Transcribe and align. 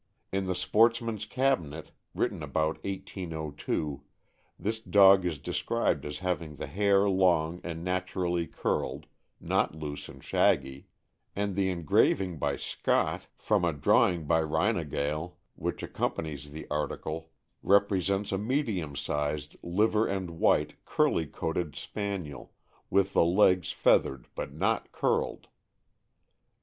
In 0.31 0.47
the 0.47 0.55
Sportsman's 0.55 1.25
Cabinet, 1.25 1.91
written 2.15 2.41
about 2.41 2.83
1802, 2.83 4.01
this 4.57 4.79
dog 4.79 5.25
is 5.27 5.37
described 5.37 6.07
as 6.07 6.17
having 6.25 6.55
the 6.55 6.65
hair 6.65 7.07
long 7.07 7.61
and 7.63 7.83
naturally 7.83 8.47
curled, 8.47 9.05
not 9.39 9.75
loose 9.75 10.09
and 10.09 10.23
shaggy; 10.23 10.87
and 11.35 11.53
the 11.55 11.69
engraving 11.69 12.39
by 12.39 12.55
Scott, 12.55 13.27
from 13.37 13.63
a 13.63 13.71
drawing 13.73 14.25
by 14.25 14.41
Reinagale, 14.41 15.35
which 15.53 15.83
accompanies 15.83 16.49
the 16.49 16.65
article, 16.71 17.29
repre 17.63 18.01
sents 18.03 18.31
a 18.31 18.39
medium 18.39 18.95
sized, 18.95 19.55
liver 19.61 20.07
and 20.07 20.39
white, 20.39 20.83
curly 20.83 21.27
coated 21.27 21.75
Spaniel, 21.75 22.51
with 22.89 23.13
the 23.13 23.23
legs 23.23 23.71
feathered, 23.71 24.27
but 24.33 24.51
not 24.51 24.91
curled. 24.91 25.45